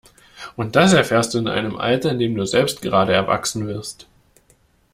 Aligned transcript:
Und 0.55 0.75
das 0.75 0.93
erfährst 0.93 1.35
du 1.35 1.37
in 1.37 1.47
einem 1.47 1.77
Alter, 1.77 2.09
in 2.09 2.17
dem 2.17 2.33
du 2.33 2.43
selbst 2.47 2.81
gerade 2.81 3.13
erwachsen 3.13 3.67
wirst. 3.67 4.07